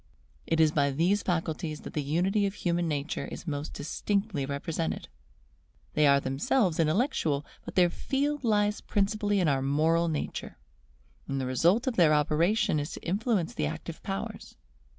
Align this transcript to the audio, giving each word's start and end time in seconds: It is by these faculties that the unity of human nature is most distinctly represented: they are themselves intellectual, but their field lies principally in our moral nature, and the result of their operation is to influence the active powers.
It 0.47 0.59
is 0.59 0.71
by 0.71 0.89
these 0.89 1.21
faculties 1.21 1.81
that 1.81 1.93
the 1.93 2.01
unity 2.01 2.47
of 2.47 2.55
human 2.55 2.87
nature 2.87 3.25
is 3.25 3.45
most 3.45 3.75
distinctly 3.75 4.47
represented: 4.47 5.09
they 5.93 6.07
are 6.07 6.19
themselves 6.19 6.79
intellectual, 6.79 7.45
but 7.65 7.75
their 7.75 7.91
field 7.91 8.43
lies 8.43 8.81
principally 8.81 9.39
in 9.39 9.47
our 9.47 9.61
moral 9.61 10.07
nature, 10.07 10.57
and 11.27 11.39
the 11.39 11.45
result 11.45 11.85
of 11.85 11.97
their 11.97 12.15
operation 12.15 12.79
is 12.79 12.93
to 12.93 13.03
influence 13.05 13.53
the 13.53 13.67
active 13.67 14.01
powers. 14.01 14.57